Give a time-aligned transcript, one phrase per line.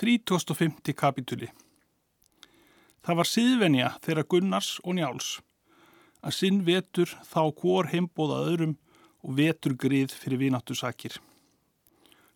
[0.00, 1.52] 3050 kapituli
[3.06, 5.26] Það var síðvenja þeirra Gunnars og Njáls
[6.26, 8.72] að sinn vetur þá hvor heimbóða öðrum
[9.22, 11.14] og vetur grið fyrir vináttu sakir.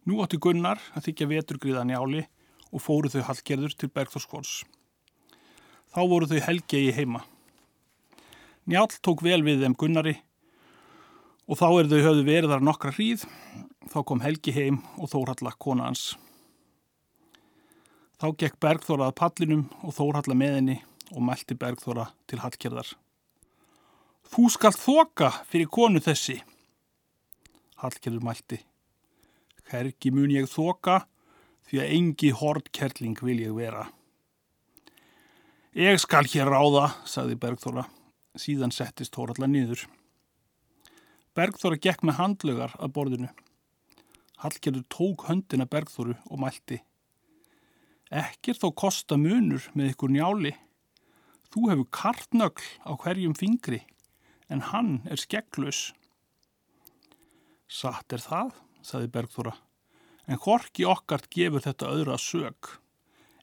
[0.07, 2.23] Nú átti Gunnar að þykja vetur griða Njáli
[2.71, 4.63] og fóru þau hallgerður til Bergþórskóls.
[5.90, 7.24] Þá voru þau helgegi heima.
[8.71, 10.17] Njál tók vel við þeim Gunnari
[11.51, 13.27] og þá er þau höfðu verið þar nokkra hríð,
[13.90, 16.12] þá kom Helgi heim og Þórhalla kona hans.
[18.20, 20.74] Þá gekk Bergþóra að pallinum og Þórhalla með henni
[21.15, 22.91] og mælti Bergþóra til Hallgerðar.
[24.28, 26.37] Þú skalt þoka fyrir konu þessi.
[27.80, 28.59] Hallgerður mælti.
[29.73, 30.98] Hergi mun ég þoka
[31.70, 33.87] því að engi hordkerling vil ég vera.
[35.73, 37.87] Ég skal hér ráða, sagði Bergþóra.
[38.37, 39.87] Síðan settist Þórhalla niður.
[41.33, 43.33] Bergþóra gekk með handlugar að borðinu.
[44.45, 46.83] Hallgerður tók höndina Bergþóru og mælti.
[48.10, 50.50] Ekkir þó kosta munur með ykkur njáli.
[51.50, 53.84] Þú hefur kartnögl á hverjum fingri,
[54.50, 55.92] en hann er skegglaus.
[57.70, 58.50] Satt er það,
[58.83, 59.55] saði Bergþóra,
[60.27, 62.72] en horki okkart gefur þetta öðra sög.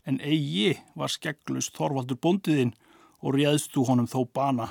[0.03, 2.75] En eigi var skegglaus Þorvaldur bondiðinn
[3.23, 4.67] og réðst þú honum þó bana.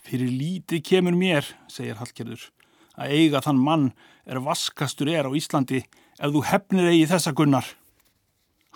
[0.00, 2.46] Fyrir lítið kemur mér, segir Hallgerður,
[2.94, 3.90] að eiga þann mann
[4.22, 7.66] er vaskastur er á Íslandi ef þú hefnir eigi þessa gunnar.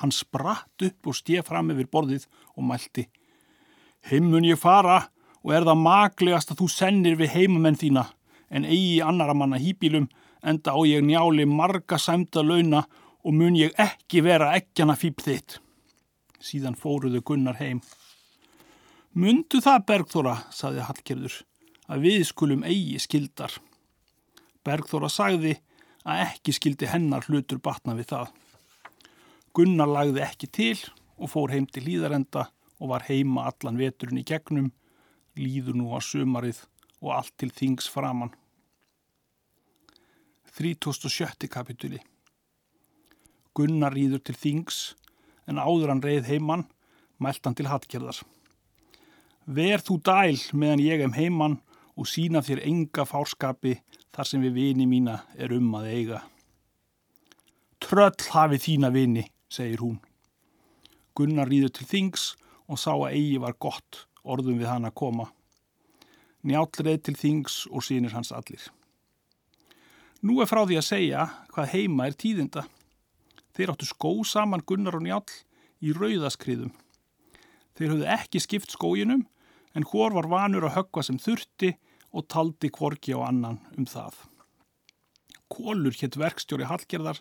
[0.01, 3.07] Hann spratt upp og stéð fram yfir borðið og mælti.
[4.11, 5.05] Heimun ég fara
[5.45, 8.05] og er það maglegast að þú sennir við heimamenn þína
[8.55, 10.09] en eigi annara manna hýpílum
[10.45, 12.85] enda á ég njáli marga sæmda launa
[13.25, 15.59] og mun ég ekki vera ekkjana fýp þitt.
[16.41, 17.81] Síðan fóruðu Gunnar heim.
[19.15, 21.37] Mundu það, Bergþóra, saði Hallgerður,
[21.89, 23.55] að við skulum eigi skildar.
[24.67, 25.55] Bergþóra sagði
[26.05, 28.33] að ekki skildi hennar hlutur batna við það.
[29.55, 30.79] Gunnar lagði ekki til
[31.15, 32.49] og fór heim til hlýðarenda
[32.83, 34.73] og var heima allan veturinn í gegnum,
[35.39, 36.65] líður nú á sömarið
[36.99, 38.33] og allt til þings framann.
[40.59, 41.47] 37.
[41.51, 42.01] kapituli
[43.55, 44.79] Gunnar rýður til þings
[45.47, 46.65] en áður hann reið heimann,
[47.23, 48.25] mælt hann til hattgerðar.
[49.47, 51.61] Ver þú dæl meðan ég em heimann
[51.95, 53.77] og sína þér enga fárskapi
[54.11, 56.25] þar sem við vini mína er um að eiga.
[57.79, 60.01] Tröll hafi þína vini, segir hún.
[61.15, 62.35] Gunnar rýður til þings
[62.67, 65.29] og sá að eigi var gott orðum við hann að koma.
[66.45, 68.65] Njáll reið til þings og sínir hans allir.
[70.25, 72.65] Nú er frá því að segja hvað heima er tíðinda.
[73.55, 75.39] Þeir áttu skó saman Gunnar og Njáll
[75.85, 76.73] í rauðaskriðum.
[77.77, 79.27] Þeir höfðu ekki skipt skóginum
[79.75, 81.75] en hór var vanur að höggva sem þurfti
[82.15, 84.15] og taldi kvorki á annan um það.
[85.51, 87.21] Kólur hétt verkstjóri Hallgerðar,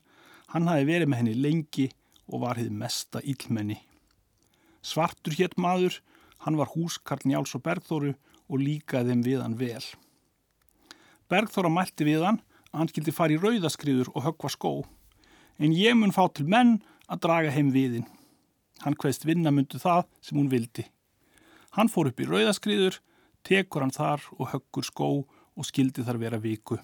[0.54, 1.90] hann hafi verið með henni lengi
[2.30, 3.80] og var hið mesta ílmenni.
[4.84, 6.00] Svartur hétt maður,
[6.44, 8.14] hann var húskarl Njáls og Bergþóru
[8.50, 9.84] og líkaði þeim við hann vel.
[11.32, 12.42] Bergþóra mælti við hann
[12.72, 14.74] að hann skildi fara í rauðaskriður og höggva skó,
[15.62, 18.08] en ég mun fá til menn að draga heim viðinn.
[18.84, 20.86] Hann hveðst vinnamundu það sem hún vildi.
[21.78, 23.00] Hann fór upp í rauðaskriður,
[23.46, 26.80] tekur hann þar og höggur skó og skildi þar vera viku.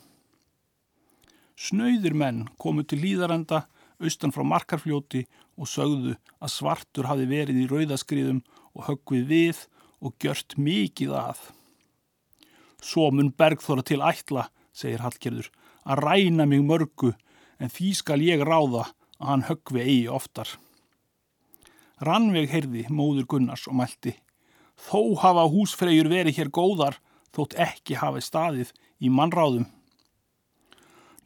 [1.59, 3.65] Snauðir menn komu til líðarenda
[3.99, 5.25] austan frá markarfljóti
[5.59, 8.41] og sögðu að svartur hafi verið í rauðaskriðum
[8.75, 9.63] og höggvið við
[9.99, 11.41] og gjört mikið að.
[12.79, 15.49] Svo mun Bergþóra til ætla, segir Hallgerður,
[15.83, 17.11] að ræna mig mörgu
[17.59, 18.87] en því skal ég ráða
[19.19, 20.55] að hann höggvi eigi oftar.
[21.99, 24.13] Rannveg heyrði móður Gunnars og mælti.
[24.79, 27.01] Þó hafa húsfreyjur verið hér góðar
[27.35, 28.71] þótt ekki hafi staðið
[29.03, 29.67] í mannráðum.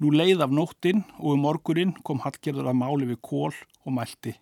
[0.04, 3.54] Nú leið af nóttinn og um morgurinn kom Hallgerður að máli við kól
[3.88, 4.34] og mælti.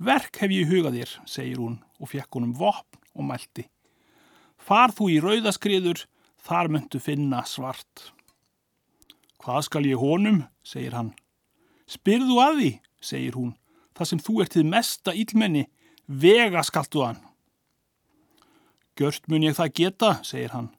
[0.00, 3.66] Verk hef ég hugað þér, segir hún og fekk hún um vopn og mælti.
[4.56, 6.06] Far þú í rauðaskriður,
[6.40, 8.06] þar myndu finna svart.
[9.44, 11.12] Hvað skal ég honum, segir hann.
[11.84, 12.72] Spyrðu að því,
[13.04, 13.52] segir hún,
[13.92, 15.66] það sem þú ert þið mesta ílmenni,
[16.08, 17.20] vega skaltu hann.
[18.96, 20.72] Gjört mun ég það geta, segir hann,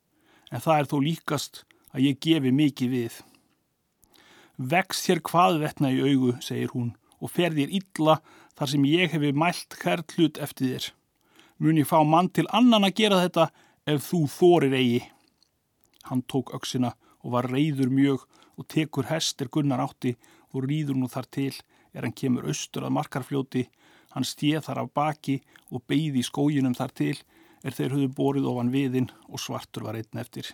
[0.50, 1.64] en það er þó líkast
[1.94, 3.22] að ég gefi mikið við.
[4.58, 8.20] Vex þér hvaðvetna í augu, segir hún, og fer þér illa
[8.56, 10.88] þar sem ég hefi mælt hvert hlut eftir þér.
[11.60, 13.50] Mun ég fá mann til annan að gera þetta
[13.88, 15.02] ef þú þorir eigi.
[16.08, 16.94] Hann tók öksina
[17.24, 18.26] og var reyður mjög
[18.56, 20.16] og tekur hestir gunnar átti
[20.54, 21.54] og rýður nú þar til
[21.96, 23.66] er hann kemur austur að markarfljóti.
[24.16, 25.42] Hann stíð þar af baki
[25.72, 27.16] og beigði í skójunum þar til
[27.66, 30.48] er þeir höfðu borið ofan viðinn og svartur var einn eftir.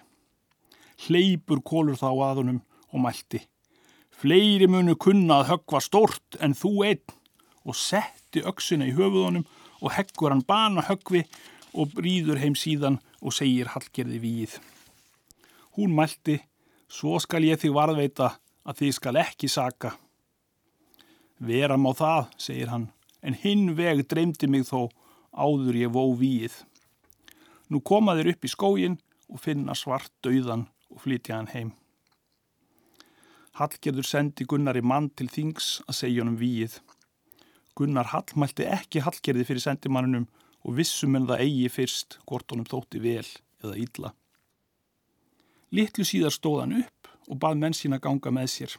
[1.06, 2.62] Hleypur kólur þá aðunum
[2.92, 3.42] og mælti.
[4.21, 7.13] Fleiri munu kunna að höggva stort en þú einn
[7.65, 9.47] og setti öksina í höfuðunum
[9.81, 11.23] og heggur hann bana höggvi
[11.73, 14.53] og brýður heim síðan og segir Hallgerði víð.
[15.73, 16.38] Hún mælti,
[16.85, 18.29] svo skal ég þig varðveita
[18.62, 19.95] að þið skal ekki saka.
[21.41, 22.91] Vera má það, segir hann,
[23.25, 24.91] en hinn veg dreymdi mig þó
[25.33, 26.62] áður ég vó víð.
[27.73, 29.01] Nú koma þeir upp í skógin
[29.31, 31.77] og finna svart dauðan og flytja hann heim.
[33.59, 36.77] Hallgerður sendi Gunnar í mann til þings að segja honum víð.
[37.75, 40.30] Gunnar Hall mælti ekki Hallgerði fyrir sendimannunum
[40.63, 43.27] og vissum en það eigi fyrst hvort honum þótti vel
[43.63, 44.13] eða ítla.
[45.75, 48.77] Littlu síðar stóð hann upp og bað menn sína ganga með sér.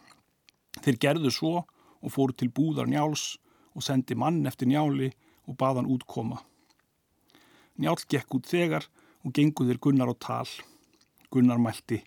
[0.81, 3.37] Þeir gerðu svo og fóru til búðar njáls
[3.77, 5.13] og sendi mann eftir njáli
[5.49, 6.41] og bað hann útkoma.
[7.77, 8.89] Njál gekk út þegar
[9.21, 10.49] og genguðir Gunnar á tal.
[11.33, 12.03] Gunnar mælti,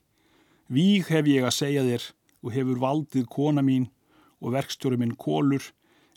[0.70, 2.06] Víg hef ég að segja þér
[2.46, 3.90] og hefur valdið kona mín
[4.38, 5.66] og verkstjóri minn kólur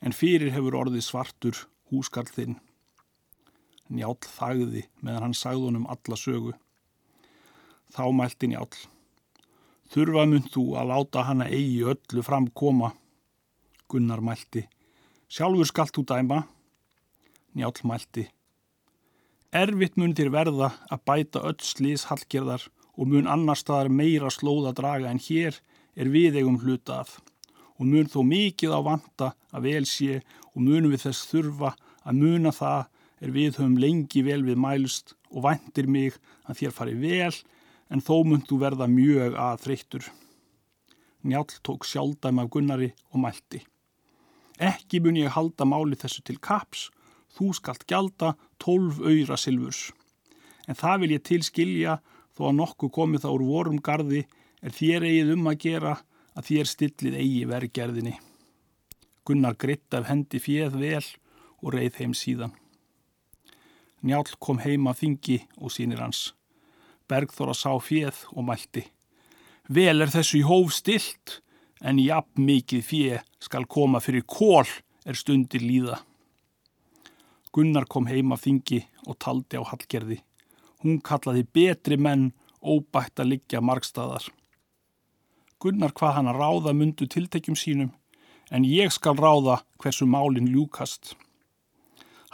[0.04, 2.58] en fyrir hefur orðið svartur húskarl þinn.
[3.88, 6.52] Njál þagði meðan hann sagði honum alla sögu.
[7.88, 8.68] Þá mælti Njál,
[9.88, 12.92] þurfa mynd þú að láta hana eigi öllu fram koma.
[13.88, 14.66] Gunnar mælti,
[15.32, 16.42] sjálfur skallt þú dæma.
[17.56, 18.26] Njál mælti,
[19.56, 24.74] erfitt mun þér verða að bæta öll slís hallgerðar og mun annar staðar meira slóða
[24.76, 25.56] draga en hér
[25.98, 27.18] er við eigum hluta að
[27.78, 30.20] og mun þó mikið á vanta að vel sé
[30.52, 32.88] og munum við þess þurfa að muna það
[33.22, 37.34] er við höfum lengi vel við mælst og vandir mig að þér fari vel
[37.88, 40.08] en þó mun þú verða mjög að þreyttur.
[41.28, 43.62] Njál tók sjálfdæm af Gunnari og mælti.
[44.58, 46.88] Ekki mun ég halda máli þessu til kaps,
[47.34, 49.92] þú skalt gjalda tólf öyra silfurs.
[50.66, 51.98] En það vil ég tilskilja
[52.36, 54.24] þó að nokkuð komið þá úr vorum gardi
[54.62, 55.94] er þér eigið um að gera
[56.38, 58.14] að þér stillið eigi vergerðinni.
[59.26, 61.04] Gunnar gritt af hendi fjöð vel
[61.60, 62.54] og reið heim síðan.
[64.02, 66.32] Njál kom heim af þingi og sínir hans.
[67.10, 68.84] Bergþóra sá fjöð og mælti.
[69.68, 71.40] Vel er þessu í hóf stilt,
[71.82, 74.66] en jafn mikið fjöð skal koma fyrir kól
[75.04, 75.98] er stundir líða.
[77.52, 80.20] Gunnar kom heim af þingi og taldi á hallgerði.
[80.84, 82.30] Hún kallaði betri menn
[82.62, 84.28] óbætt að liggja margstæðar.
[85.62, 87.90] Gunnar hvað hann að ráða mundu tiltekjum sínum
[88.54, 91.14] en ég skal ráða hversu málinn ljúkast.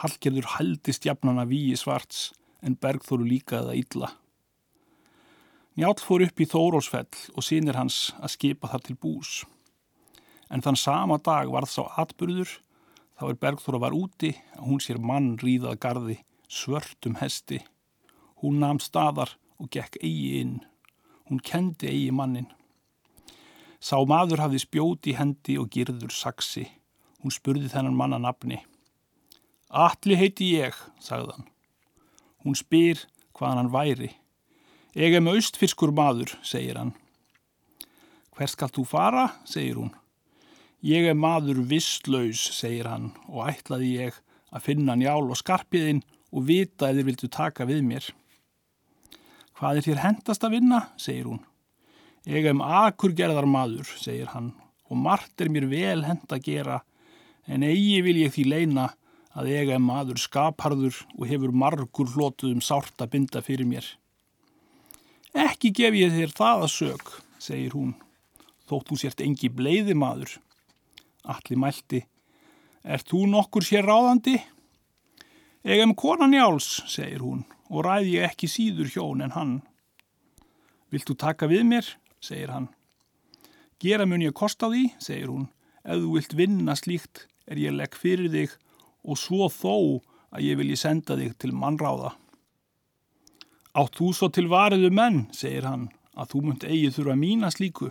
[0.03, 2.33] Hallgerður haldist jafnana víi svarts
[2.63, 4.11] en Bergþóru líkaði það illa.
[5.75, 9.43] Njál fór upp í Þórólsfell og sínir hans að skipa þar til bús.
[10.53, 12.59] En þann sama dag varð sá atbyrður
[13.19, 17.65] þá er Bergþóra var úti að hún sér mann ríðað gardi svörtum hesti
[18.45, 20.59] Hún namn staðar og gekk eigi inn.
[21.31, 22.51] Hún kendi eigi mannin.
[23.85, 26.65] Sá maður hafði spjóti í hendi og girður saksi.
[27.21, 28.63] Hún spurði þennan manna nafni.
[29.69, 31.45] Alli heiti ég, sagðan.
[32.41, 33.03] Hún spyr
[33.37, 34.11] hvaðan hann væri.
[34.97, 36.95] Ég er með austfiskur maður, segir hann.
[38.33, 39.93] Hver skal þú fara, segir hún.
[40.85, 44.21] Ég er maður visslaus, segir hann, og ætlaði ég
[44.55, 48.07] að finna njál og skarpiðinn og vita eða vildu taka við mér.
[49.59, 51.45] Hvað er þér hendast að vinna, segir hún.
[52.25, 54.55] Ég er um akurgerðar maður, segir hann,
[54.89, 56.79] og margt er mér vel hend að gera,
[57.45, 58.87] en eigi vil ég því leina
[59.37, 63.85] að ég er maður skapharður og hefur margur hlótuð um sárt að binda fyrir mér.
[65.37, 67.13] Ekki gef ég þér það að sög,
[67.43, 67.93] segir hún,
[68.71, 70.39] þótt þú sért engi bleiði maður.
[71.29, 72.01] Allir mælti,
[72.85, 74.39] er þú nokkur sér ráðandi?
[75.65, 79.55] Ég er um konan jáls, segir hún, og ræði ég ekki síður hjón en hann.
[80.89, 81.91] Vilt þú taka við mér,
[82.25, 82.71] segir hann.
[83.81, 85.49] Gera mun ég kost á því, segir hún,
[85.85, 88.55] ef þú vilt vinna slíkt er ég legg fyrir þig
[89.05, 90.01] og svo þó
[90.35, 92.15] að ég vilji senda þig til mannráða.
[93.75, 97.91] Átt þú svo til variðu menn, segir hann, að þú munt eigi þurfa mína slíku.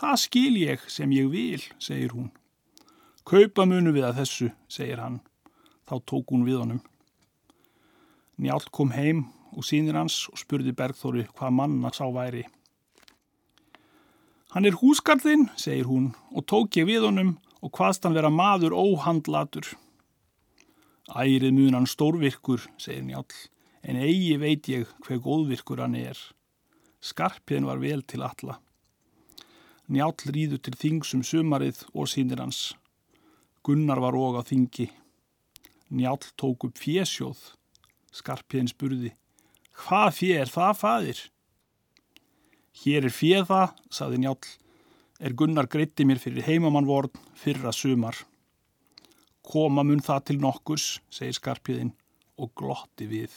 [0.00, 2.30] Það skil ég sem ég vil, segir hún.
[3.26, 5.18] Kaupa munu við að þessu, segir hann.
[5.90, 6.80] Þá tók hún við honum.
[8.40, 12.46] Njál kom heim og sínir hans og spurði Bergþóri hvað manna sá væri.
[14.50, 18.74] Hann er húsgarðinn, segir hún, og tók ég við honum og hvaðst hann vera maður
[18.74, 19.68] óhandlatur.
[21.10, 23.26] Ærið mun hann stórvirkur, segir Njál,
[23.86, 26.18] en eigi veit ég hver góðvirkur hann er.
[26.98, 28.58] Skarpiðin var vel til alla.
[29.86, 32.74] Njál rýður til þingsum sumarið og sínir hans.
[33.62, 34.90] Gunnar var og á þingi.
[35.94, 37.52] Njál tók upp fjesjóð
[38.10, 39.12] Skarpiðin spurði,
[39.84, 41.20] hvað fjö er það, fadir?
[42.78, 44.38] Hér er fjöð það, saði njál,
[45.20, 48.16] er Gunnar greitti mér fyrir heimamannvorn fyrra sumar.
[49.42, 51.94] Koma mun það til nokkurs, segir skarpiðinn
[52.40, 53.32] og glotti við.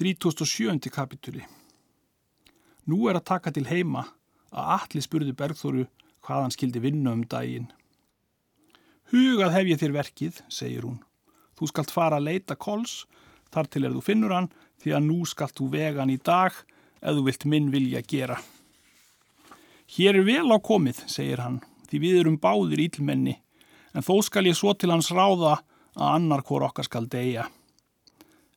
[0.00, 0.88] 37.
[0.88, 1.42] kapitúli
[2.88, 4.06] Nú er að taka til heima
[4.48, 5.84] að allir spurðu Bergþóru
[6.24, 7.68] hvað hann skildi vinna um daginn.
[9.10, 11.00] Hugað hef ég þér verkið, segir hún.
[11.58, 13.04] Þú skalt fara að leita kols,
[13.54, 16.54] þar til er þú finnur hann, því að nú skalt þú vega hann í dag
[17.00, 18.38] ef þú vilt minn vilja gera.
[19.90, 23.40] Hér er vel á komið, segir hann, því við erum báðir ílmenni,
[23.94, 25.58] en þó skal ég svo til hans ráða
[25.96, 27.48] að annar hvor okkar skal deyja.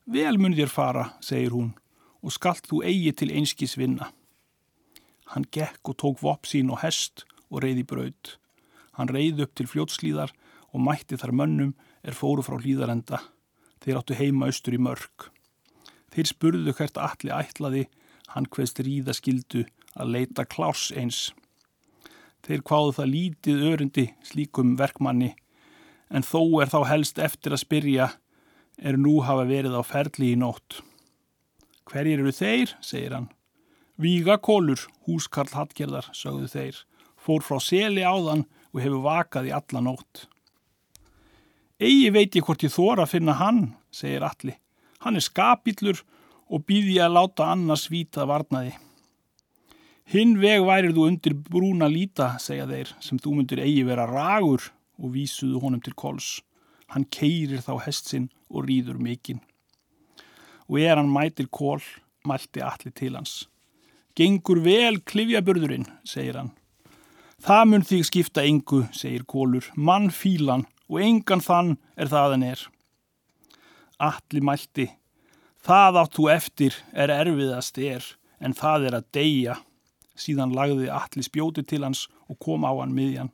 [0.05, 1.71] Vel mun þér fara, segir hún,
[2.21, 4.11] og skalt þú eigi til einskis vinna.
[5.33, 8.35] Hann gekk og tók vopp sín og hest og reyði braud.
[8.93, 10.33] Hann reyði upp til fljótslíðar
[10.73, 11.73] og mætti þar mönnum
[12.03, 13.21] er fóru frá hlýðarenda.
[13.83, 15.27] Þeir áttu heima austur í mörg.
[16.13, 17.87] Þeir spurðu hvert allir ætlaði,
[18.31, 19.65] hann hveðst ríða skildu
[19.99, 21.31] að leita klárs eins.
[22.43, 25.33] Þeir kváðu það lítið örundi slíkum verkmanni,
[26.09, 28.09] en þó er þá helst eftir að spyrja,
[28.77, 30.81] er nú hafa verið á ferli í nótt.
[31.89, 33.29] Hverjir eru þeir, segir hann.
[33.99, 36.77] Vígakólur, húskarl Hallgerðar, sögðu þeir,
[37.19, 40.27] fór frá seli áðan og hefur vakað í alla nótt.
[41.83, 44.53] Egi veit ég hvort ég þóra að finna hann, segir Alli.
[45.03, 45.99] Hann er skapillur
[46.47, 48.71] og býði að láta annars vita varnaði.
[50.13, 54.69] Hinn veg værið þú undir brúna líta, segja þeir, sem þú myndir eigi vera ragur
[54.99, 56.37] og vísuðu honum til kols.
[56.93, 59.41] Hann keirir þá hestsinn og rýður mikinn.
[60.69, 61.81] Og er hann mætir kól,
[62.23, 63.47] mælti allir til hans.
[64.15, 66.53] Gengur vel klifjaburðurinn, segir hann.
[67.43, 72.45] Það mun þig skipta engu, segir kólur, mann fílan og engan þann er það en
[72.49, 72.63] er.
[74.03, 74.87] Allir mælti,
[75.63, 78.03] það átt þú eftir er erfiðast er,
[78.39, 79.59] en það er að deyja.
[80.13, 83.31] Síðan lagði allir spjóti til hans og kom á hann miðjan.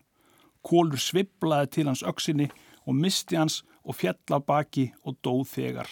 [0.63, 2.50] Kólur sviblaði til hans öksinni
[2.86, 5.89] og misti hans og fjalla baki og dóð þegar.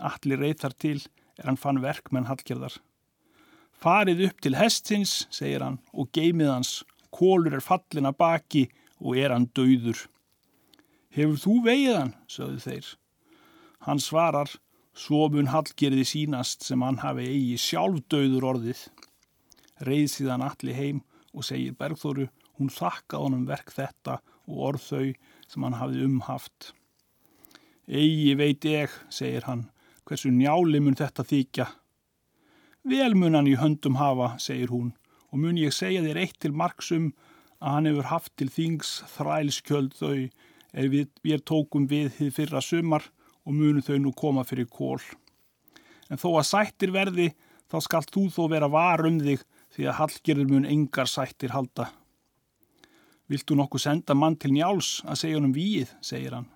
[0.00, 0.98] Allir reyþar til
[1.38, 2.78] er hann fann verkmenn hallgerðar.
[3.80, 6.72] Farið upp til hestsins, segir hann, og geimið hans.
[7.10, 8.64] Kólur er fallin að baki
[9.00, 10.02] og er hann dauður.
[11.10, 12.88] Hefur þú vegið hann, sögðu þeir.
[13.86, 14.50] Hann svarar,
[14.94, 18.82] svo mun hallgerði sínast sem hann hafi eigi sjálf dauður orðið.
[19.86, 21.00] Reið síðan allir heim
[21.34, 25.08] og segir Bergþóru, hún þakkað honum verk þetta og orð þau
[25.50, 26.70] sem hann hafið umhaft.
[27.90, 29.66] Egi veit ég, segir hann,
[30.06, 31.66] hversu njáli mun þetta þykja.
[32.86, 34.92] Vel mun hann í höndum hafa, segir hún,
[35.34, 37.10] og mun ég segja þér eitt til marksum
[37.58, 40.30] að hann hefur haft til þings þrælskjöld þau
[40.72, 43.06] við, við tókum við þið fyrra sumar
[43.44, 45.00] og munum þau nú koma fyrir kól.
[46.10, 47.30] En þó að sættir verði,
[47.70, 49.42] þá skalt þú þó vera varum þig
[49.74, 51.90] því að hallgerður mun engar sættir halda.
[53.30, 56.48] Viltu nokkuð senda mann til njáls að segja honum víið, segir hann.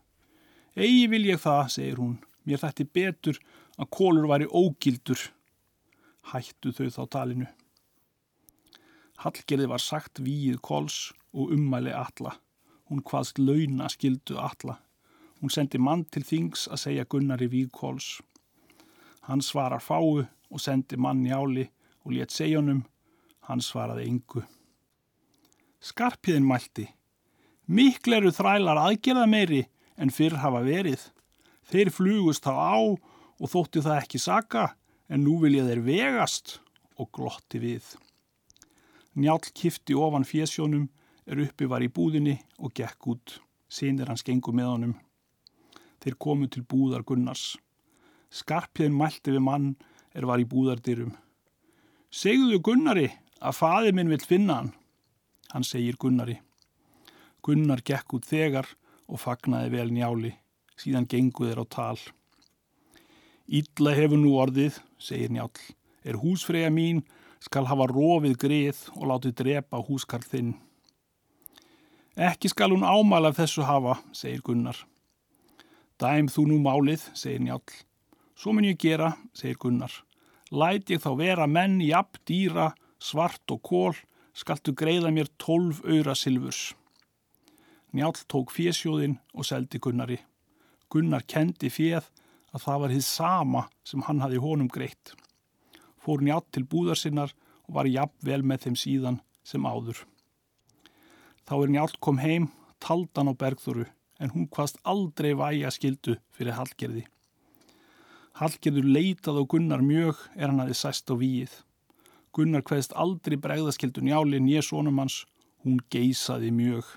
[0.75, 2.16] Egi vil ég það, segir hún.
[2.44, 3.38] Mér þætti betur
[3.78, 5.21] að kólur væri ógildur.
[6.33, 7.47] Hættu þau þá talinu.
[9.23, 12.35] Hallgerði var sagt víið kóls og ummæli alla.
[12.88, 14.79] Hún hvaðst launa skildu alla.
[15.41, 18.21] Hún sendi mann til þings að segja Gunnari vígkóls.
[19.29, 21.69] Hann svarar fáu og sendi mann í áli
[22.05, 22.85] og létt segja honum.
[23.49, 24.45] Hann svaraði yngu.
[25.85, 26.87] Skarpiðin mælti.
[27.67, 29.62] Mikl eru þrælar aðgerða meiri
[29.97, 31.00] en fyrr hafa verið.
[31.64, 32.76] Þeir flugust þá á
[33.41, 34.64] og þótti það ekki saka
[35.09, 36.59] en nú vilja þeir vegast
[37.00, 37.85] og glotti við.
[39.14, 40.88] Njálk kifti ofan fjesjónum
[41.26, 43.37] er uppi var í búðinni og gekk út.
[43.69, 44.95] Sýnir hans gengur með honum.
[46.04, 47.54] Þeir komu til búðar Gunnars.
[48.31, 49.69] Skarpiðin mælti við mann
[50.14, 51.14] er var í búðardyrum.
[52.14, 53.09] Segðu Gunnari
[53.40, 54.75] að faði minn vil finna hann.
[55.54, 56.37] Hann segir Gunnari.
[57.45, 58.69] Gunnar gekk út þegar
[59.04, 60.31] og fagnaði vel njáli,
[60.81, 61.99] síðan gengu þeir á tal.
[63.45, 65.52] Ítla hefur nú orðið, segir njál,
[66.04, 67.02] er húsfreyja mín
[67.45, 70.54] skal hafa rofið grið og látið drepa húskarl þinn.
[72.14, 74.76] Ekki skal hún ámæla þessu hafa, segir Gunnar.
[75.99, 77.64] Dæm þú nú málið, segir njál.
[78.38, 79.90] Svo mun ég gera, segir Gunnar.
[80.54, 82.68] Læt ég þá vera menn jafn dýra,
[83.02, 83.99] svart og kól,
[84.30, 86.76] skaltu greiða mér tólf öyra silfurs.
[87.90, 90.21] Njál tók fésjóðin og seldi Gunnari.
[90.90, 92.06] Gunnar kendi féð
[92.54, 95.16] að það var hið sama sem hann hafi honum greitt.
[95.99, 97.35] Fór Njál til búðar sinnar
[97.66, 100.06] og var jafn vel með þeim síðan sem áður.
[101.45, 102.49] Þá er Njál kom heim,
[102.81, 103.85] taldan á bergþóru
[104.23, 107.05] en hún hvaðst aldrei væja skildu fyrir Hallgerði.
[108.41, 111.53] Hallgerður leitað á Gunnar mjög er hann aðið sæst á víið.
[112.35, 115.21] Gunnar hveðst aldrei bregðaskildu njáli nýja sónum hans,
[115.63, 116.89] hún geysaði mjög.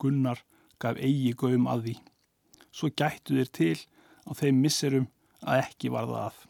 [0.00, 0.40] Gunnar
[0.80, 1.96] gaf eigi gaum að því.
[2.70, 3.76] Svo gættu þér til
[4.24, 5.10] á þeim misserum
[5.42, 6.40] að ekki var það að.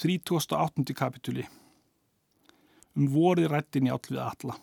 [0.00, 0.94] 38.
[0.96, 1.44] kapituli
[2.96, 4.56] Um vorið rættin all við alla.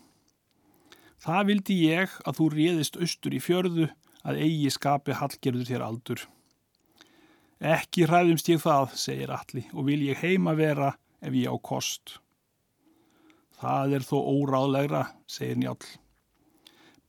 [1.18, 3.88] Það vildi ég að þú réðist austur í fjörðu
[4.28, 6.24] að eigi skapi hallgerður þér aldur.
[7.58, 10.92] Ekki hræðumst ég það, segir alli, og vil ég heima vera
[11.26, 12.20] ef ég á kost.
[13.58, 15.80] Það er þó óráðlegra, segir njál.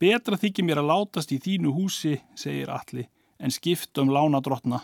[0.01, 3.05] Betra þykir mér að látast í þínu húsi, segir alli,
[3.37, 4.81] en skipta um lánadrottna,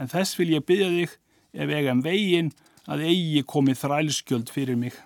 [0.00, 1.16] en þess vil ég byggja þig
[1.52, 2.52] ef ég em veginn
[2.88, 4.96] að eigi komið þrælskjöld fyrir mig.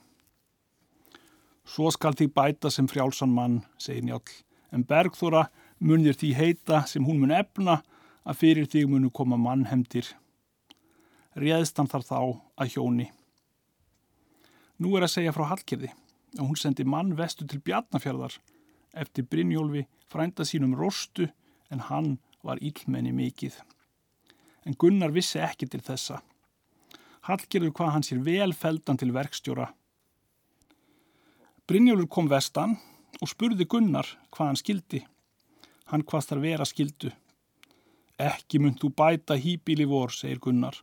[1.66, 4.23] Svo skal þig bæta sem frjálsan mann, segir njál,
[4.70, 5.49] en Bergþóra
[5.82, 7.80] munir því heita sem hún mun efna
[8.26, 10.08] að fyrir þig munu koma mannhemdir.
[11.37, 12.18] Réðst hann þar þá
[12.62, 13.08] að hjóni.
[14.78, 15.90] Nú er að segja frá Hallgerði
[16.37, 18.38] að hún sendi mann vestu til Bjarnafjörðar
[18.96, 21.28] eftir Brynjólfi frænda sínum rostu
[21.73, 23.56] en hann var ílmenni mikið.
[24.66, 26.20] En Gunnar vissi ekki til þessa.
[27.26, 29.70] Hallgerður hvað hann sér vel feldan til verkstjóra.
[31.66, 32.76] Brynjólfur kom vestan
[33.18, 35.00] og spurði Gunnar hvað hann skildi.
[35.90, 37.11] Hann hvað þar vera skildu.
[38.23, 40.78] Ekki mynd þú bæta hýbíli vor, segir Gunnar.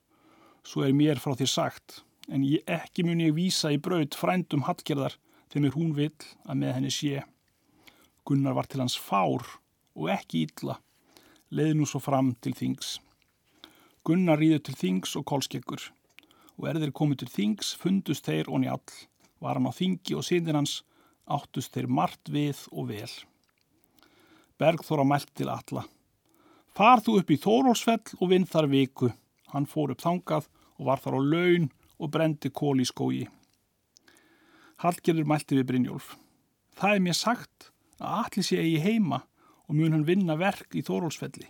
[0.67, 4.65] Svo er mér frá þér sagt, en ég, ekki mun ég vísa í braut frændum
[4.67, 5.15] Hallgerðar
[5.53, 7.23] þegar hún vill að með henni sé.
[8.27, 9.47] Gunnar var til hans fár
[9.95, 10.81] og ekki ítla.
[11.47, 12.97] Leði nú svo fram til þings.
[14.03, 15.87] Gunnar rýður til þings og kólskekkur
[16.59, 18.97] og er þeir komið til þings fundust þeir og njall.
[19.43, 20.79] Var hann á þingi og sindir hans
[21.27, 23.11] áttust þeir margt við og vel.
[24.59, 25.83] Bergþóra mælt til alla.
[26.73, 29.11] Far þú upp í Þórólsfell og vinn þar viku.
[29.51, 30.47] Hann fór upp þangað
[30.79, 31.67] og var þar á laun
[31.99, 33.25] og brendi kól í skógi.
[34.81, 36.15] Hallgerður mælti við Brynjólf.
[36.73, 37.69] Það er mér sagt
[37.99, 39.21] að allir sé eigi heima
[39.67, 41.45] og mun hann vinna verk í Þórólsfelli.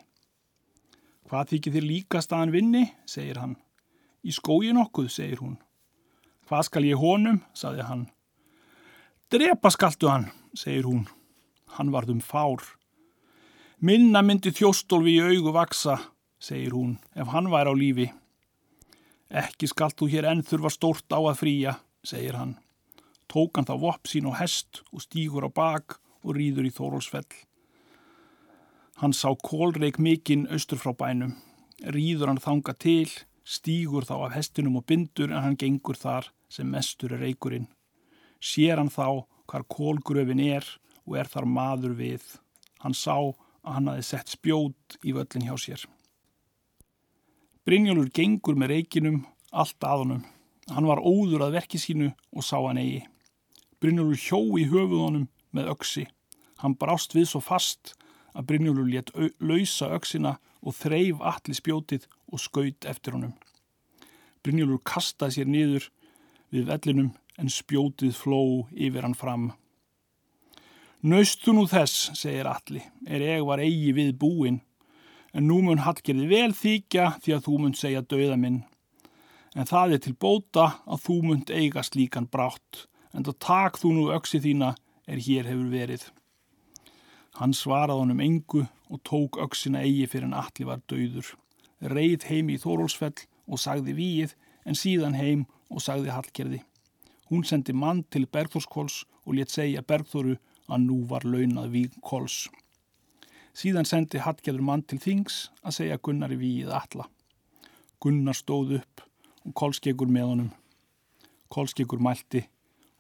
[1.30, 3.56] Hvað þykir þér líkast að hann vinni, segir hann.
[4.24, 5.56] Í skógi nokkuð, segir hún.
[6.50, 8.08] Hvað skal ég honum, saði hann.
[9.32, 11.06] Drepa skaltu hann, segir hún.
[11.78, 12.62] Hann varð um fár.
[13.84, 15.98] Minna myndi þjóstólfi í augu vaksa,
[16.40, 18.10] segir hún, ef hann væri á lífi.
[19.34, 21.74] Ekki skalt þú hér enn þurfa stórt á að fríja,
[22.06, 22.54] segir hann.
[23.32, 27.34] Tók hann þá vopp sín og hest og stígur á bak og rýður í Þórólsfell.
[29.02, 31.34] Hann sá kólreik mikinn austur frá bænum.
[31.82, 33.10] Rýður hann þanga til,
[33.44, 37.68] stígur þá af hestinum og bindur en hann gengur þar sem mestur er reikurinn.
[38.40, 40.66] Sér hann þá hvar kólgröfin er
[41.06, 42.24] og er þar maður við.
[42.84, 45.84] Hann sá að hann hafi sett spjót í völlin hjá sér.
[47.64, 50.24] Brynjólfur gengur með reikinum allt að honum.
[50.72, 53.04] Hann var óður að verki sínu og sá hann eigi.
[53.80, 56.08] Brynjólfur hjó í höfuðunum með öksi.
[56.60, 57.94] Hann brást við svo fast
[58.34, 63.36] að Brynjólfur létt lausa öksina og þreif allir spjótið og skaut eftir honum.
[64.44, 65.90] Brynjólfur kastaði sér niður
[66.54, 68.42] við vellinum en spjótið fló
[68.74, 69.52] yfir hann fram.
[71.04, 74.62] Naustu nú þess, segir allir, er ég var eigi við búin,
[75.34, 78.62] en nú mun Hallgerði vel þykja því að þú mun segja döða minn.
[79.54, 83.94] En það er til bóta að þú mun eiga slíkan brátt, en það tak þú
[83.98, 84.74] nú öksi þína
[85.08, 86.08] er hér hefur verið.
[87.42, 91.34] Hann svaraði honum engu og tók öksina eigi fyrir en allir var döður.
[91.84, 96.62] Reið heim í Þórólsfell og sagði víið en síðan heim og sagði Hallgerði.
[97.28, 100.38] Hún sendi mann til Bergþórskóls og létt segja Bergþóru
[100.72, 102.48] að nú var launað víg Kóls.
[103.54, 107.10] Síðan sendi Hallgerður mann til Þings að segja Gunnari víið alla.
[108.00, 109.04] Gunnar stóð upp
[109.44, 110.52] og Kólskegur með honum.
[111.54, 112.46] Kólskegur mælti,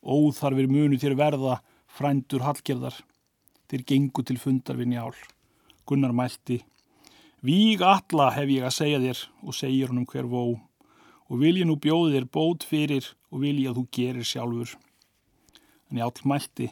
[0.03, 2.99] óþarfir munu þér verða frændur Hallgerðar.
[3.71, 5.15] Þeir gengu til fundar við njál.
[5.87, 6.59] Gunnar mælti,
[7.43, 11.67] víg alla hef ég að segja þér og segir honum hver vó og vil ég
[11.67, 14.73] nú bjóði þér bót fyrir og vil ég að þú gerir sjálfur.
[15.89, 16.69] En njál mælti,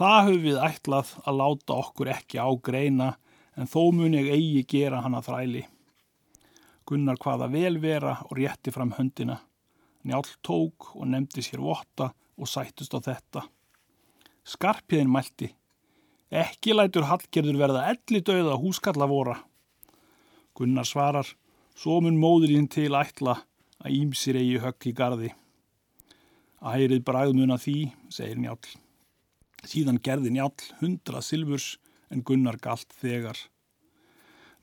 [0.00, 3.08] Það höfum við ætlað að láta okkur ekki á greina
[3.52, 5.66] en þó mun ég eigi gera hana þræli.
[6.88, 9.36] Gunnar hvaða vel vera og rétti fram höndina.
[10.08, 13.44] Njál tók og nefndi sér votta og sættust á þetta.
[14.48, 15.50] Skarpiðin mælti.
[16.32, 19.36] Ekki lætur Hallgerður verða elli döða húskalla vora.
[20.60, 21.24] Gunnar svarar.
[21.72, 23.38] Svo mun móðurinn til ætla
[23.80, 25.30] að ímsir eigi högg í gardi.
[26.60, 27.76] Ærið bræðmun að því,
[28.12, 28.58] segir njál.
[29.64, 31.78] Síðan gerði njál hundra silfurs
[32.12, 33.38] en Gunnar galt þegar.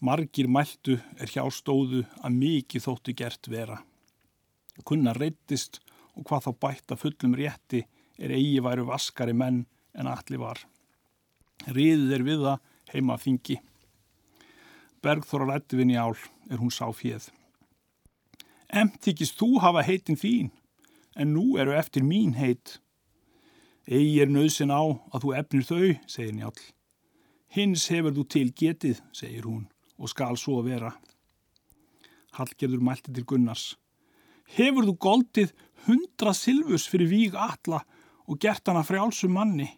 [0.05, 3.79] Margir mæltu er hjá stóðu að mikið þóttu gert vera.
[4.85, 5.79] Gunnar reyttist
[6.13, 7.81] og hvað þá bætta fullum rétti
[8.21, 9.63] er eigi væru vaskari menn
[9.97, 10.61] en allir var.
[11.65, 12.61] Riðið er við það
[12.93, 13.57] heima þingi.
[15.03, 16.15] Bergþóra rætti við njál
[16.49, 17.29] er hún sá fjöð.
[18.67, 20.49] Emt þykist þú hafa heitin þín,
[21.15, 22.79] en nú eru eftir mín heit.
[23.87, 26.57] Egi er nöðsin á að þú efnir þau, segir njál.
[27.55, 30.91] Hins hefur þú til getið, segir hún, og skal svo vera.
[32.35, 33.77] Hallgerður mælti til Gunnars.
[34.57, 35.53] Hefur þú goldið
[35.87, 37.83] hundra silfus fyrir víg alla
[38.27, 39.69] og gert hana frjálsum manni?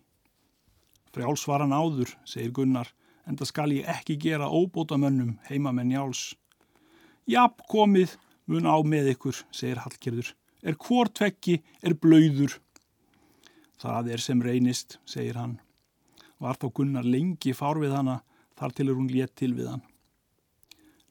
[1.13, 2.89] Frjáls var hann áður, segir Gunnar,
[3.29, 6.23] en það skal ég ekki gera óbótamönnum heima með njáls.
[7.29, 8.15] Jáp komið,
[8.49, 10.33] mun á með ykkur, segir Hallgerður.
[10.65, 12.57] Er hvortvekki, er blöyður.
[13.79, 15.59] Það er sem reynist, segir hann.
[16.41, 18.17] Var þá Gunnar lengi fár við hana,
[18.57, 19.85] þar til er hún létt til við hann.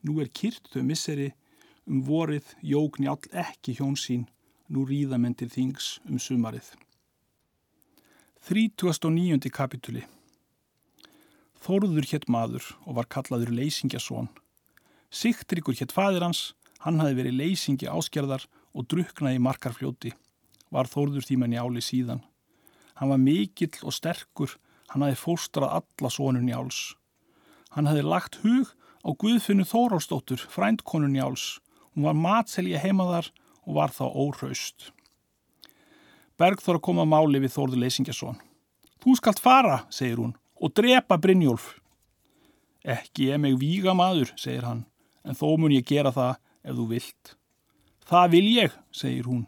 [0.03, 1.31] Nú er kyrt þau misseri,
[1.87, 4.27] um vorið jókni all ekki hjón sín,
[4.67, 6.75] nú ríða menn til þings um sumarið.
[8.49, 9.49] 39.
[9.51, 10.05] kapituli
[11.59, 14.29] Þóruður hétt maður og var kallaður leysingjason.
[15.11, 16.53] Sigtryggur hétt fadir hans,
[16.85, 20.13] hann hafi verið leysingi áskerðar og druknaði markarfljóti.
[20.71, 22.21] Var Þóruður tíman í áli síðan.
[22.99, 24.55] Hann var mikill og sterkur,
[24.93, 26.93] hann hafi fóstrað alla sonun í áls.
[27.75, 28.71] Hann hafi lagt hug
[29.03, 31.59] á Guðfinnu Þórálsdóttur, frændkonun í áls.
[31.95, 33.31] Hún var matselja heimaðar
[33.65, 34.91] og var þá óhraust.
[36.39, 38.37] Bergþóra kom að máli við Þórður Leysingjason.
[39.03, 41.77] Þú skalt fara, segir hún, og drepa Brynjólf.
[42.83, 44.85] Ekki ég meg víga maður, segir hann,
[45.23, 47.33] en þó mun ég gera það ef þú vilt.
[48.09, 49.45] Það vil ég, segir hún.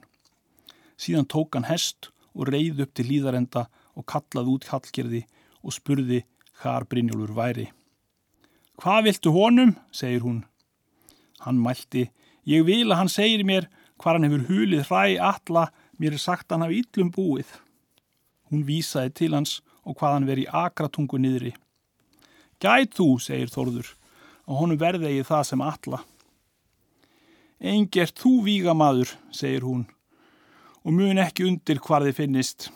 [1.00, 5.26] Síðan tók hann hest og reið upp til líðarenda og kallaði út hallgerði
[5.62, 6.24] og spurði
[6.62, 7.68] hvar Brynjólfur væri.
[8.82, 10.42] Hvað viltu honum, segir hún.
[11.42, 12.10] Hann mælti,
[12.46, 13.68] ég vil að hann segir mér
[14.02, 15.70] hvar hann hefur hulið hræ alla
[16.02, 17.50] Mér er sagt hann hafi yllum búið.
[18.50, 21.54] Hún vísaði til hans og hvað hann veri akratungu niðri.
[22.62, 23.88] Gæt þú, segir Þorður,
[24.46, 26.02] og honum verði ég það sem alla.
[27.62, 29.88] Engert þú vígamaður, segir hún,
[30.86, 32.70] og mun ekki undir hvar þið finnist.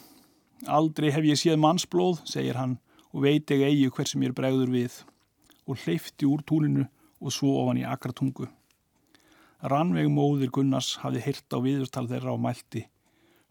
[0.66, 2.80] Aldrei hef ég séð mannsblóð, segir hann,
[3.14, 5.00] og veit ég eigi hversum ég er bregður við,
[5.70, 6.88] og hleyfti úr túninu
[7.22, 8.50] og svo ofan í akratungu.
[9.66, 12.84] Rannveg móðir Gunnars hafði hirt á viðurtal þeirra á mælti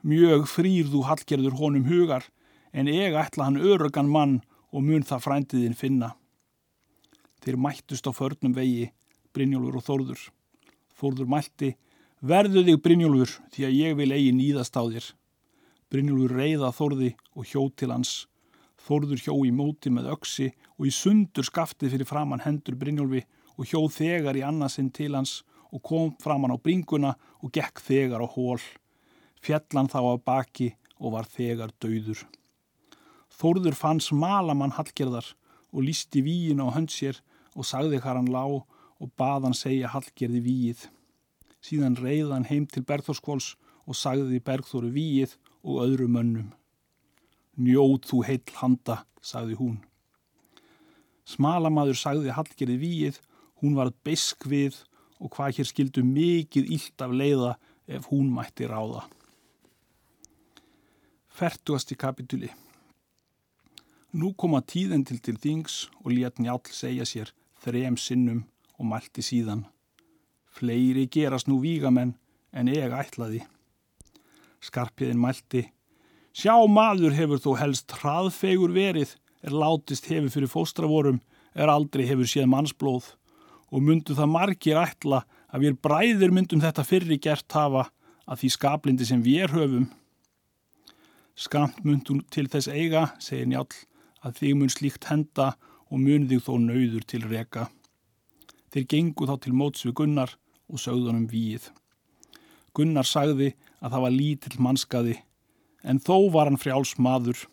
[0.05, 2.27] Mjög frýr þú hallgerður honum hugar,
[2.75, 4.41] en ég ætla hann örugan mann
[4.75, 6.11] og mun það frændiðin finna.
[7.45, 8.91] Þeir mættust á förnum vegi,
[9.35, 10.21] Brynjólfur og Þórður.
[10.99, 11.71] Þórður mælti,
[12.21, 15.09] verðu þig Brynjólfur, því að ég vil eigi nýðast á þér.
[15.91, 18.15] Brynjólfur reyða Þórði og hjó til hans.
[18.85, 23.23] Þórður hjó í móti með öksi og í sundur skaftið fyrir framann hendur Brynjólfi
[23.55, 28.23] og hjó þegar í annarsinn til hans og kom framann á bringuna og gekk þegar
[28.23, 28.63] á hól
[29.45, 32.23] fjallan þá af baki og var þegar dauður.
[33.35, 35.33] Þórður fann smalamann Hallgerðar
[35.75, 37.19] og lísti víin á hönd sér
[37.55, 40.85] og sagði hvað hann lá og bað hann segja Hallgerði víið.
[41.65, 43.55] Síðan reyði hann heim til Bergþórskvóls
[43.89, 46.53] og sagði Bergþóru víið og öðru mönnum.
[47.59, 49.77] Njóð þú heill handa, sagði hún.
[51.27, 53.21] Smalamadur sagði Hallgerði víið,
[53.63, 54.83] hún var besk við
[55.19, 57.55] og hvað hér skildu mikið ílt af leiða
[57.87, 59.07] ef hún mætti ráða.
[61.35, 62.53] Fertuasti kapituli
[64.15, 67.33] Nú koma tíðendil til þings og létt njál segja sér
[67.65, 68.45] þrem sinnum
[68.79, 69.65] og mælti síðan.
[70.55, 72.15] Fleiri gerast nú vígamenn
[72.55, 73.41] en ég ætlaði.
[74.63, 75.65] Skarpiðin mælti.
[76.31, 81.19] Sjá maður hefur þó helst hraðfegur verið, er látist hefur fyrir fóstravorum,
[81.55, 83.11] er aldrei hefur séð mannsblóð
[83.75, 87.89] og myndu það margir ætla að við bræðir myndum þetta fyrri gert hafa
[88.31, 89.91] að því skablindi sem við höfum
[91.35, 93.67] Skamt mundun til þess eiga, segir njál,
[94.25, 95.53] að þig mun slíkt henda
[95.91, 97.69] og mun þig þó nauður til reka.
[98.73, 100.33] Þeir gengu þá til móts við Gunnar
[100.67, 101.69] og sögðunum víið.
[102.75, 105.17] Gunnar sagði að það var lítill mannskaði,
[105.85, 107.45] en þó var hann frjáls maður.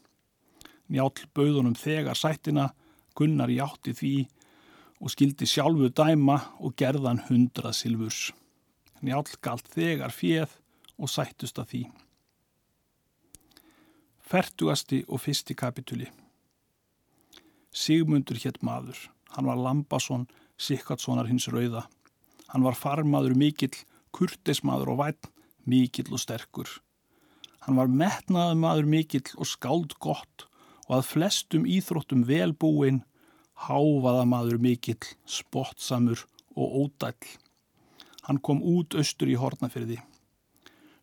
[0.89, 2.71] Njál bauðunum þegar sættina,
[3.15, 4.15] Gunnar játti því
[5.01, 8.31] og skildi sjálfu dæma og gerðan hundrað silfurs.
[9.01, 10.55] Njál galt þegar fjöð
[10.97, 11.83] og sættust að því.
[14.31, 16.07] Fertugasti og fyrsti kapituli
[17.71, 18.99] Sigmundur hétt maður.
[19.31, 20.27] Hann var Lambason,
[20.59, 21.85] Sikkatssonar hins rauða.
[22.51, 23.73] Hann var farmaður mikill,
[24.11, 25.29] kurtismadur og vætt,
[25.63, 26.67] mikill og sterkur.
[27.63, 30.47] Hann var metnaður maður mikill og skáld gott
[30.89, 33.03] og að flestum íþróttum velbúin,
[33.55, 36.25] háfaða maður mikill, spottsamur
[36.57, 37.37] og ódæll.
[38.27, 40.01] Hann kom út austur í hornafyrði.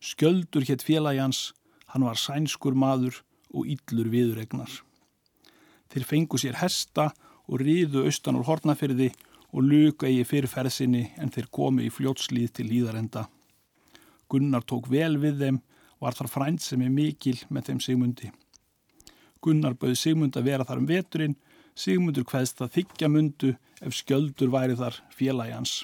[0.04, 1.40] Skjöldur hétt félagi hans,
[1.94, 3.22] hann var sænskur maður
[3.54, 4.82] og yllur viðuregnar.
[5.88, 7.10] Þeir fengu sér hesta
[7.48, 9.08] og riðu austan úr hornafyrði
[9.52, 13.24] og luka eigi fyrir ferðsinni en þeir komi í fljótslýð til líðarenda.
[14.28, 15.60] Gunnar tók vel við þeim,
[15.98, 18.32] var þar frænt sem er mikil með þeim Sigmundi.
[19.42, 21.38] Gunnar bauði Sigmund að vera þar um veturinn,
[21.78, 25.74] Sigmundur hvaðst að þykja mundu ef skjöldur væri þar félagi hans.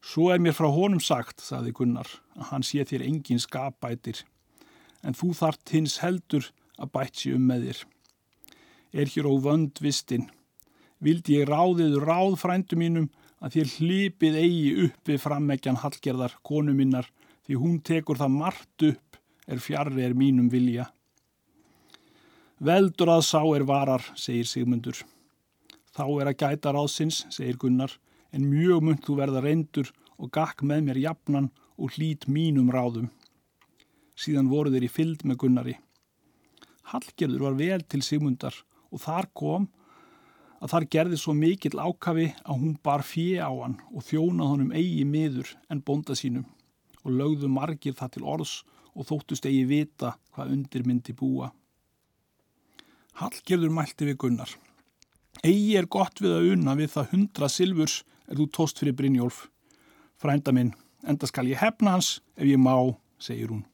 [0.00, 4.22] Svo er mér frá honum sagt, saði Gunnar, að hann sé þér engin skapbætir,
[5.02, 6.46] en þú þart hins heldur
[6.78, 7.80] að bætt sér um með þér.
[8.92, 10.30] Er hér á vönd vistinn,
[11.04, 13.08] vildi ég ráðiðu ráð frændu mínum
[13.44, 17.10] að þér hlipið eigi upp við frammeggjan hallgerðar konu minnar
[17.46, 20.88] því hún tekur það margt upp er fjarr er mínum vilja.
[22.58, 24.98] Veldur að sá er varar, segir Sigmundur.
[25.94, 27.92] Þá er að gæta ráðsins, segir Gunnar,
[28.34, 33.12] en mjög mynd þú verða reyndur og gakk með mér jafnan og hlít mínum ráðum.
[34.18, 35.76] Síðan voru þeir í fylld með Gunnari.
[36.90, 38.56] Hallgerður var vel til Sigmundar
[38.92, 39.68] og þar kom
[40.58, 44.72] að þar gerði svo mikill ákafi að hún bar fjö á hann og þjónað honum
[44.74, 46.48] eigi miður en bonda sínum
[47.04, 48.54] og lögðu margir það til orðs
[48.98, 51.52] og þóttust eigi vita hvað undir myndi búa.
[53.18, 54.50] Hallgerður mælti við Gunnar.
[55.46, 59.46] Egi er gott við að unna við það hundra silfurs er þú tóst fyrir Brynjólf.
[60.18, 60.72] Frænda minn,
[61.06, 62.74] enda skal ég hefna hans ef ég má,
[63.22, 63.64] segir hún.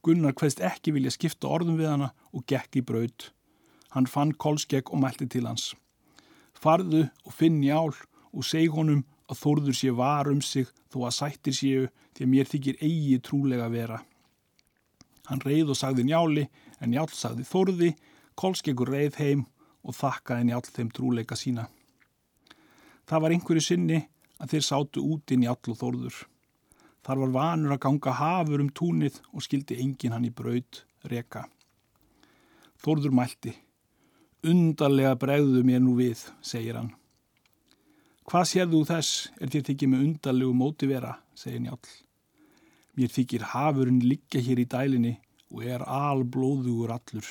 [0.00, 3.28] Gunnar hvaðst ekki vilja skipta orðum við hana og gekk í braud.
[3.90, 5.74] Hann fann kolskegg og mælti til hans.
[6.54, 7.94] Farðu og finn njál
[8.30, 12.32] og seg honum að þórður sé var um sig þó að sættir séu því að
[12.34, 14.00] mér þykir eigi trúlega vera.
[15.30, 16.46] Hann reið og sagði njáli
[16.80, 17.90] en njál sagði þórði,
[18.34, 19.44] kolskeggur reið heim
[19.86, 21.68] og þakkaði njál þeim trúleika sína.
[23.06, 24.00] Það var einhverju sinni
[24.40, 26.18] að þeir sátu út í njál og þórður.
[27.00, 31.46] Þar var vanur að ganga hafur um túnið og skildi engin hann í braud reka.
[32.80, 33.54] Þorður mælti.
[34.40, 36.94] Undarlega bregðu mér nú við, segir hann.
[38.24, 41.80] Hvað sérðu þess er þér þykir með undarlegu móti vera, segir njál.
[42.96, 45.12] Mér þykir hafurinn liggja hér í dælinni
[45.50, 47.28] og er alblóðugur allur.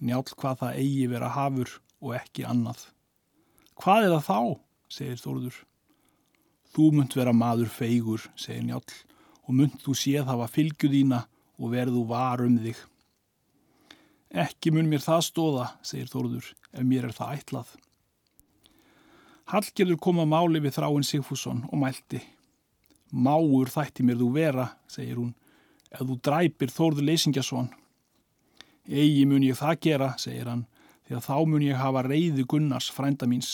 [0.00, 2.86] Njál hvað það eigi vera hafur og ekki annað.
[3.76, 4.40] Hvað er það þá,
[4.96, 5.60] segir Þorður.
[6.74, 8.82] Þú munt vera maður feigur, segir njál,
[9.44, 11.20] og munt þú séð hafa fylgjuðína
[11.60, 12.80] og verðu var um þig.
[14.34, 17.68] Ekki mun mér það stóða, segir Þórður, ef mér er það ætlað.
[19.52, 22.18] Hallgerður kom að máli við þráinn Sigfússon og mælti.
[23.14, 25.30] Máur þætti mér þú vera, segir hún,
[25.92, 27.68] ef þú dræpir Þórður Leysingjason.
[28.90, 30.66] Egi mun ég það gera, segir hann,
[31.06, 33.52] því að þá mun ég hafa reyði Gunnars frænda míns,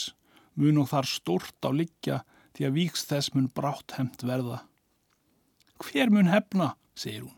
[0.56, 2.22] mun og þar stort á liggja
[2.56, 4.62] því að víks þess mun brátt hemt verða.
[5.76, 7.36] Hver mun hefna, segir hún,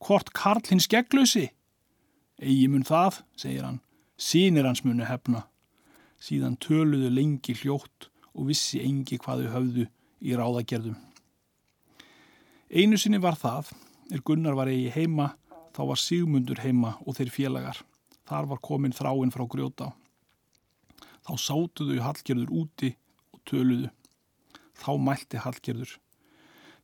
[0.00, 1.50] hvort Karl hins gegglösi?
[2.38, 3.80] Egi mun það, segir hann,
[4.18, 5.44] sínir hans munu hefna.
[6.22, 9.86] Síðan töluðu lengi hljótt og vissi engi hvað þau höfðu
[10.22, 10.96] í ráðagerðum.
[12.68, 13.72] Einu sinni var það,
[14.12, 15.32] er Gunnar var eigi heima,
[15.74, 17.82] þá var Sigmundur heima og þeir félagar.
[18.28, 19.92] Þar var komin þráinn frá grjóta.
[21.24, 22.92] Þá sátuðu hallgerður úti
[23.32, 23.88] og töluðu
[24.78, 25.96] þá mælti Hallgerður.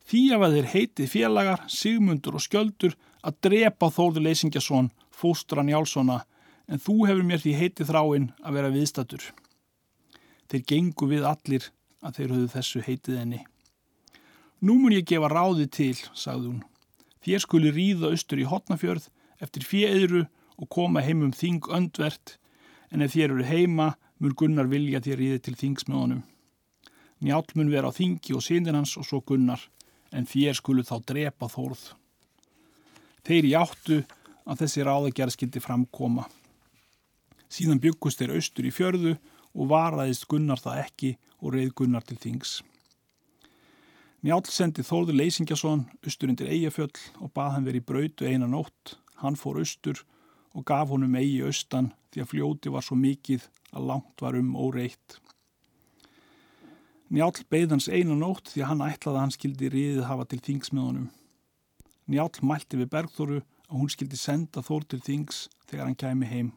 [0.04, 6.22] Því að þeir heiti félagar, Sigmundur og Skjöldur að drepa Þórður Leysingjason, fóstran Jálssona,
[6.68, 9.24] en þú hefur mér því heiti þráinn að vera viðstatur.
[10.50, 11.70] Þeir gengu við allir
[12.04, 13.40] að þeir höfðu þessu heitið enni.
[14.64, 16.62] Nú mun ég gefa ráði til, sagði hún.
[17.24, 19.08] Þér skuli ríða austur í hotnafjörð
[19.44, 20.26] eftir fjöðru
[20.60, 22.38] og koma heim um þing öndvert,
[22.92, 26.22] en ef þér eru heima mun Gunnar vilja þér ríði til þings með honum.
[27.24, 29.60] Njál mun vera á þingi og sínir hans og svo gunnar,
[30.12, 31.84] en þér skulu þá drepa þórð.
[33.24, 34.02] Þeir játtu
[34.44, 36.26] að þessi ráðagerð skildi framkoma.
[37.48, 39.16] Síðan byggust þeir austur í fjörðu
[39.54, 42.58] og varaðist gunnar það ekki og reið gunnar til þings.
[44.24, 48.96] Njál sendi Þórður Leysingjason austur undir Eyjafjöll og bað hann verið í brautu eina nótt.
[49.20, 50.00] Hann fór austur
[50.56, 54.54] og gaf honum eigi austan því að fljóti var svo mikið að langt var um
[54.56, 55.18] óreitt.
[57.12, 60.72] Njál beigðans einu nótt því að hann ætlaði að hann skildi riðið hafa til þings
[60.72, 61.10] með honum.
[62.08, 66.50] Njál mælti við Bergþóru að hún skildi senda Þór til þings þegar hann kæmi heim.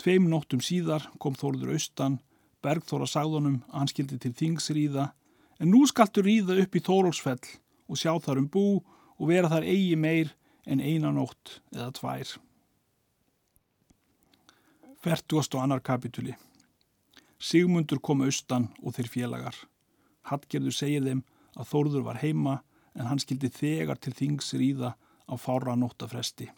[0.00, 2.20] Tveim nóttum síðar kom Þórður austan,
[2.64, 5.10] Bergþóra sagðunum að hann skildi til þings ríða,
[5.60, 7.42] en nú skaltu ríða upp í Þórólsfell
[7.90, 10.32] og sjá þar um bú og vera þar eigi meir
[10.64, 12.36] en eina nótt eða tvær.
[15.00, 16.36] Fertugast og annar kapituli
[17.40, 19.54] Sigmundur kom austan og þeir félagar.
[20.28, 21.22] Hallgerður segir þeim
[21.56, 22.58] að Þórður var heima
[22.92, 24.92] en hann skildi þegar til þings ríða
[25.30, 26.50] á fára nóttafresti.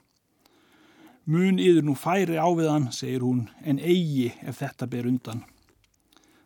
[1.29, 5.45] Mun yður nú færi áviðan, segir hún, en eigi ef þetta ber undan.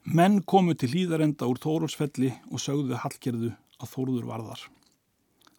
[0.05, 4.61] Menn komu til hlýðarenda úr Þórólsfelli og sögðu Hallgerðu að Þórður varðar.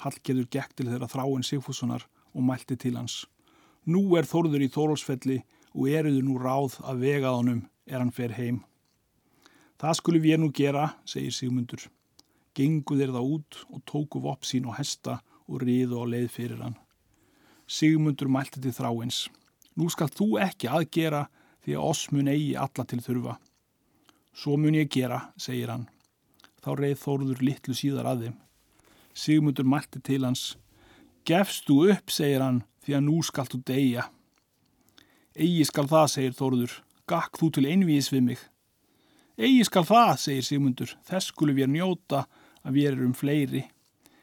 [0.03, 3.25] Hallgerður gekk til þeirra þráin Sigfússonar og mælti til hans.
[3.89, 5.41] Nú er Þórður í Þórólsfelli
[5.73, 8.61] og eruðu nú ráð að vega honum er hann fer heim.
[9.81, 11.89] Það skulum við nú gera, segir Sigmundur.
[12.57, 16.61] Gengu þeir það út og tóku vopp sín og hesta og riðu á leið fyrir
[16.63, 16.77] hann.
[17.67, 19.27] Sigmundur mælti til þráins.
[19.75, 21.27] Nú skal þú ekki aðgera
[21.65, 23.37] því að oss mun eigi alla til þurfa.
[24.37, 25.87] Svo mun ég gera, segir hann.
[26.63, 28.35] Þá reið Þóruður litlu síðar að þeim.
[29.17, 30.43] Sigmundur mælti til hans.
[31.27, 34.07] Gefst þú upp, segir hann, því að nú skalt þú deyja.
[35.37, 36.75] Egi skal það, segir Þóruður.
[37.07, 38.43] Gakk þú til einvíis við mig.
[39.37, 40.93] Egi skal það, segir Sigmundur.
[41.05, 42.23] Þess skulum við njóta
[42.63, 43.67] að við erum fleiri.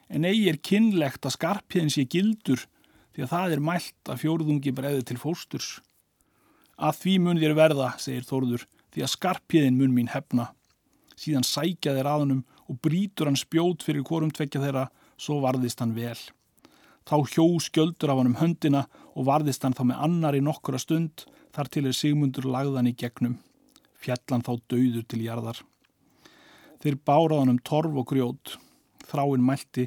[0.09, 2.67] En eigi er kynlegt að skarpiðin sé gildur
[3.15, 5.69] því að það er mælt að fjóruðungi breiði til fósturs.
[6.75, 10.49] Að því mun þér verða, segir Þórður, því að skarpiðin mun mín hefna.
[11.15, 15.95] Síðan sækja þeir aðunum og brítur hann spjót fyrir hvorum tvekja þeirra, svo varðist hann
[15.95, 16.19] vel.
[17.05, 20.81] Þá hjó skjöldur af hann um höndina og varðist hann þá með annar í nokkura
[20.81, 23.39] stund, þar til er Sigmundur lagðan í gegnum.
[23.95, 25.61] Fjallan þá dauður til jarðar.
[26.83, 28.57] Þeir báraðan um torf og grjót.
[29.05, 29.87] Þráinn mælti,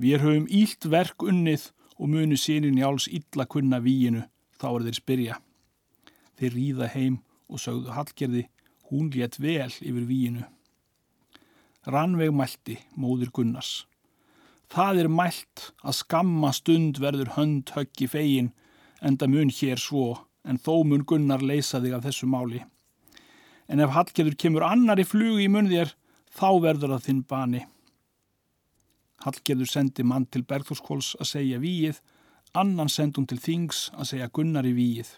[0.00, 4.26] við höfum ílt verk unnið og munu sínin jáls illa kunna víinu,
[4.60, 5.38] þá er þeir spyrja.
[6.36, 8.46] Þeir ríða heim og sögðu Hallgerði,
[8.90, 10.44] hún létt vel yfir víinu.
[11.86, 13.86] Rannveig mælti, móður Gunnars.
[14.66, 18.50] Það er mælt að skamma stund verður hönd höggi fegin,
[19.00, 22.64] enda mun hér svo, en þó mun Gunnar leysa þig af þessu máli.
[23.70, 25.94] En ef Hallgerður kemur annar í flug í mun þér,
[26.30, 27.62] þá verður það þinn bani.
[29.24, 32.00] Hallgerður sendi mann til Bergþórskóls að segja víið,
[32.56, 35.14] annan sendum til Þings að segja Gunnar í víið.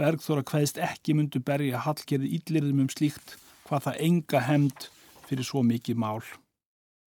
[0.00, 3.34] Bergþóra hvaðist ekki myndu berja Hallgerði íllirðum um slíkt
[3.68, 4.86] hvað það enga hemd
[5.28, 6.22] fyrir svo mikið mál.